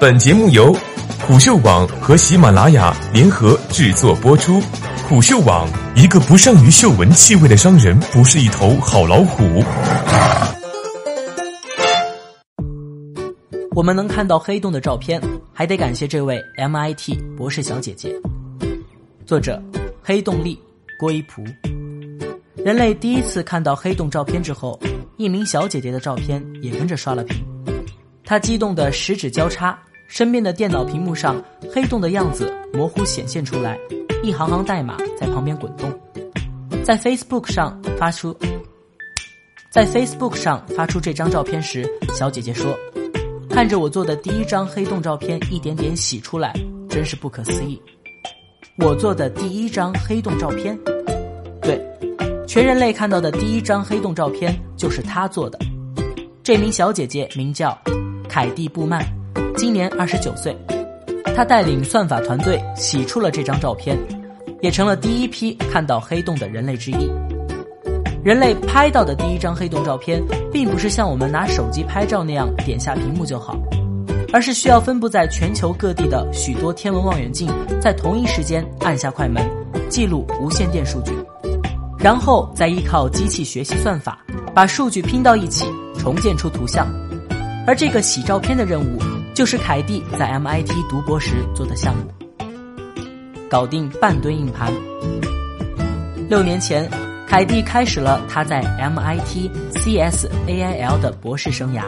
[0.00, 0.72] 本节目由
[1.26, 4.60] 虎嗅网和喜马拉雅联合制作播出。
[5.08, 9.42] 虎嗅网：一个不善于嗅闻气味的商人，不是一头好老虎。
[13.74, 15.20] 我们能看到黑洞的照片，
[15.52, 18.14] 还得感谢这位 MIT 博士小姐姐。
[19.26, 19.60] 作者：
[20.00, 20.56] 黑洞力
[21.00, 21.42] 郭一璞。
[22.64, 24.78] 人类第一次看到黑洞照片之后，
[25.16, 27.44] 一名小姐姐的照片也跟着刷了屏。
[28.24, 29.76] 她激动的十指交叉，
[30.08, 31.40] 身边的电脑屏幕上
[31.72, 33.78] 黑洞的样子模糊显现出来，
[34.22, 35.88] 一行行代码在旁边滚动。
[36.82, 38.34] 在 Facebook 上发出，
[39.70, 42.76] 在 Facebook 上发出这张照片时，小姐姐说。
[43.50, 46.54] 看着我做的第一张黑洞照片一点点洗出来，
[46.88, 47.80] 真是不可思议。
[48.78, 50.78] 我做的第一张黑洞照片，
[51.60, 51.78] 对，
[52.46, 55.58] 全人类看到的第一张黑洞照片就是她做的。
[56.44, 57.76] 这名小姐姐名叫
[58.28, 59.04] 凯蒂·布曼，
[59.56, 60.56] 今年二十九岁。
[61.36, 63.96] 他带领算法团队洗出了这张照片，
[64.60, 67.08] 也成了第一批看到黑洞的人类之一。
[68.24, 70.20] 人类拍到的第一张黑洞照片，
[70.52, 73.56] 并不是像我们拿手机拍照那样点下屏幕就好，
[74.32, 77.48] 而是需要分布在全球各地的许多天文望远镜
[77.80, 79.48] 在同一时间按下快门，
[79.88, 81.12] 记录无线电数据，
[82.00, 84.18] 然后再依靠机器学习算法
[84.52, 86.88] 把数据拼到一起，重建出图像。
[87.64, 88.98] 而这个洗照片的任务，
[89.38, 92.02] 就是凯蒂在 MIT 读博时做的项目，
[93.48, 94.72] 搞定半吨硬盘。
[96.28, 96.90] 六年前。
[97.24, 101.82] 凯蒂开始了他在 MIT CSAIL 的博士生涯，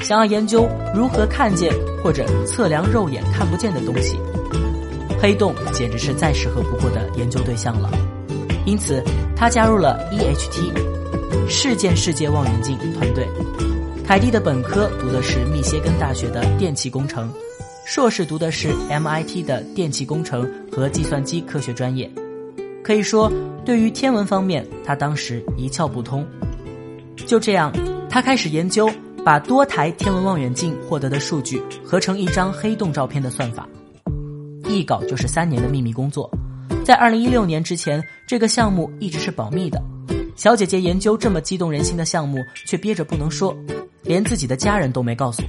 [0.00, 4.16] 想要研究如何看见或者测量肉眼看不见的东西。
[5.20, 7.90] 黑洞简直是再适合不过的研究对象了，
[8.64, 9.02] 因此
[9.36, 13.28] 他加入了 EHT 事件世界望远镜团队。
[14.10, 17.32] 凯蒂的本科读的是密歇根大学的电气工程，
[17.84, 22.10] 硕士读的是 MIT 的电气工程和计算机科学专业。
[22.82, 23.32] 可以说，
[23.64, 26.26] 对于天文方面，他当时一窍不通。
[27.24, 27.72] 就这样，
[28.10, 28.90] 他开始研究
[29.24, 33.68] 把多台天文望远镜获得的数据合成一张黑洞照片的算法。
[34.64, 36.28] 一搞就是三年的秘密工作，
[36.84, 39.80] 在二零一六年之前，这个项目一直是保密的。
[40.34, 43.54] 小姐姐研究这么激动人心的项目，却憋着不能说，
[44.02, 45.42] 连自己的家人都没告诉。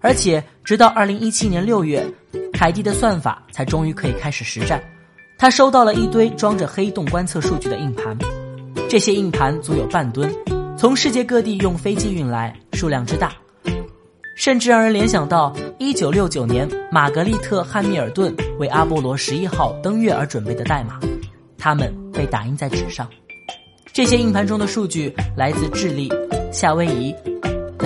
[0.00, 2.06] 而且，直到二零一七年六月，
[2.52, 4.80] 凯蒂的算法才终于可以开始实战。
[5.38, 8.16] 他收到了一堆装着黑洞观测数据的硬盘，
[8.88, 10.32] 这些硬盘足有半吨，
[10.78, 13.32] 从世界各地用飞机运来，数量之大，
[14.36, 21.00] 甚至让人联想到1969年玛格丽特·汉密尔顿为阿波罗十一号登月而准备的代码，
[21.58, 23.08] 它们被打印在纸上。
[23.92, 26.10] 这些硬盘中的数据来自智利、
[26.52, 27.14] 夏威夷、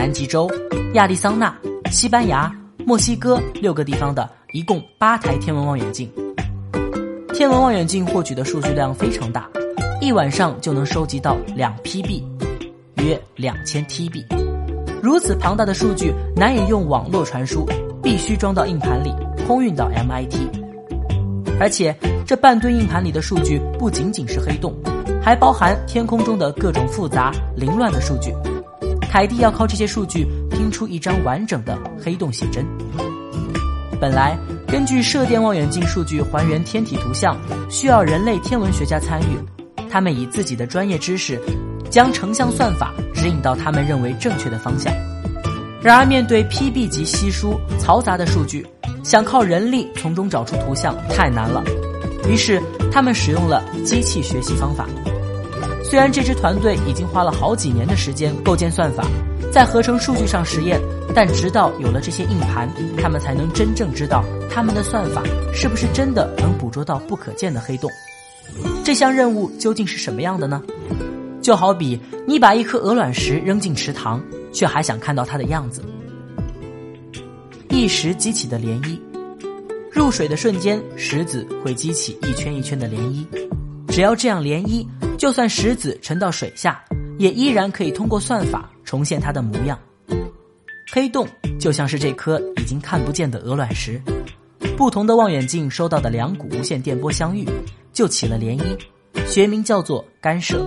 [0.01, 0.51] 南极洲、
[0.95, 1.55] 亚利桑那、
[1.91, 2.51] 西班牙、
[2.87, 6.11] 墨西哥六个地方的一共八台天文望远镜。
[7.35, 9.47] 天文望远镜获取的数据量非常大，
[10.01, 12.25] 一晚上就能收集到两 PB，
[12.95, 14.25] 约两千 TB。
[15.03, 17.69] 如此庞大的数据难以用网络传输，
[18.03, 19.15] 必须装到硬盘里，
[19.47, 20.49] 空运到 MIT。
[21.61, 21.95] 而且
[22.25, 24.75] 这半吨硬盘里的数据不仅仅是黑洞，
[25.23, 28.35] 还包含天空中的各种复杂凌乱的数据。
[29.11, 32.65] 凯蒂要靠这些数据拼出一张完整的黑洞写真。
[34.01, 34.39] 本来。
[34.69, 37.37] 根据射电望远镜数据还原天体图像，
[37.69, 39.85] 需要人类天文学家参与。
[39.91, 41.41] 他们以自己的专业知识，
[41.91, 44.95] 将成像算法指引到他们认为正确的方向。
[45.83, 48.65] 然而，面对 PB 级稀疏、嘈杂的数据，
[49.03, 51.65] 想靠人力从中找出图像太难了。
[52.29, 54.87] 于是，他们使用了机器学习方法。
[55.91, 59.05] 虽然这支团队已经花了好几年的时间构建算法。
[59.51, 60.81] 在合成数据上实验，
[61.13, 67.91] 但直到有了这些硬盘，他们才能真正知道他们的算法是不是真的能捕捉到不可见的黑洞。
[68.85, 70.63] 这项任务究竟是什么样的呢？
[71.43, 75.83] 就好比你把一颗鹅卵石扔进池塘，却还想看到它的样子。
[77.69, 78.97] 一石激起的涟漪，
[79.91, 83.27] 入水的瞬间，石子会激起一圈一圈的涟漪。
[83.89, 84.87] 只要这样涟漪，
[85.21, 86.83] 就算石子沉到水下，
[87.19, 88.71] 也依然可以通过算法。
[88.87, 89.79] 重现它的模样，
[90.91, 91.29] 黑洞
[91.61, 94.01] 就像是这颗已经看不见的鹅卵石，
[94.79, 97.47] 不同的望远镜收到的两股无线电波相遇，
[97.93, 100.67] 就起了涟漪，学名叫做干涉。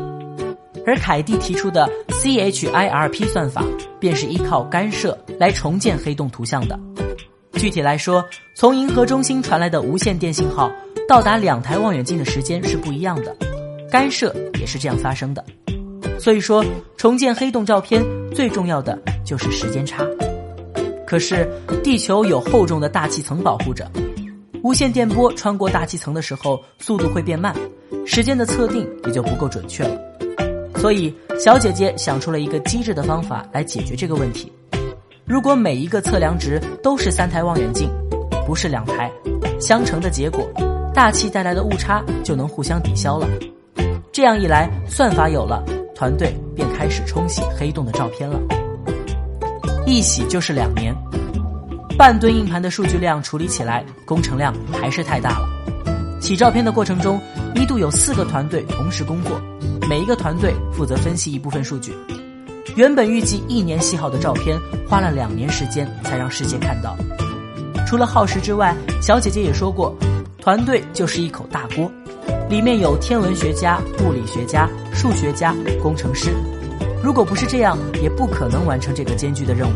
[0.85, 3.65] 而凯蒂提出的 CHIRP 算法，
[3.99, 6.79] 便是依靠干涉来重建黑洞图像的。
[7.53, 8.23] 具体来说，
[8.55, 10.71] 从银河中心传来的无线电信号
[11.09, 13.35] 到达两台望远镜的时间是不一样的，
[13.93, 15.45] 干涉也是这样发生的。
[16.19, 16.65] 所以说，
[16.97, 18.03] 重建黑洞照片
[18.33, 20.03] 最重要的就是时间差。
[21.05, 21.47] 可是
[21.83, 23.87] 地球有厚重的大气层保护着，
[24.63, 27.55] 无线电波穿过大气层的时候速度会变慢，
[28.03, 29.95] 时间的测定也就不够准确了。
[30.77, 34.51] 所以小姐姐想出了一个机智的方法来解决这个问题：
[35.23, 37.87] 如果每一个测量值都是三台望远镜，
[38.43, 39.11] 不是两台，
[39.59, 40.49] 相乘的结果，
[40.95, 43.27] 大气带来的误差就能互相抵消了。
[44.13, 45.63] 这样一来，算法有了，
[45.95, 48.39] 团队便开始冲洗黑洞的照片了。
[49.87, 50.95] 一洗就是两年，
[51.97, 55.49] 半吨硬盘的数据量处理起来，工程量还是太大了。
[56.21, 57.19] 洗照片的过程中，
[57.55, 59.41] 一度有四个团队同时工作，
[59.89, 61.91] 每一个团队负责分析一部分数据。
[62.75, 64.55] 原本预计一年洗好的照片，
[64.87, 66.95] 花了两年时间才让世界看到。
[67.87, 69.97] 除了耗时之外，小姐姐也说过，
[70.37, 71.91] 团队就是一口大锅。
[72.53, 76.29] 里面有天文学家、物理学家、数学家、工程师。
[77.03, 79.73] 如果不是这样，也不可能完成这个艰巨的任务。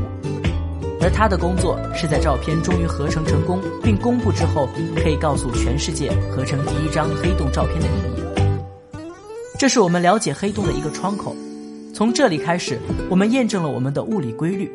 [1.01, 8.99] 而他的工作是在照片终于合成成功并公布之后，可以告诉全世界合成第一张黑洞照片的意义。
[9.57, 11.35] 这是我们了解黑洞的一个窗口。
[11.95, 12.77] 从这里开始，
[13.09, 14.71] 我们验证了我们的物理规律。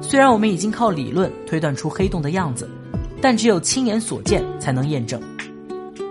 [0.00, 2.70] 虽然我们已经靠理论推断出黑洞的样子，
[3.20, 5.20] 但只有亲眼所见才能验证。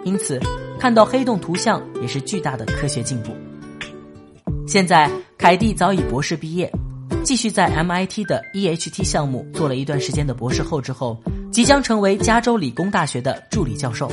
[0.03, 0.37] 因此。
[0.79, 3.35] 看到黑洞图像也是巨大的科学进步。
[4.67, 6.71] 现在，凯蒂早已博士毕业，
[7.23, 11.17] 继续在 MIT 的 EHT 项目做了一段时间的博士后之后，
[11.51, 14.09] 即将成为加州理工大学的助理教授。